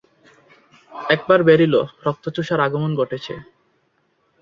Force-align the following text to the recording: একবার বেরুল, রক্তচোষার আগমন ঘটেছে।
একবার 1.09 1.39
বেরুল, 1.43 1.75
রক্তচোষার 2.05 2.59
আগমন 2.59 2.91
ঘটেছে। 2.95 3.33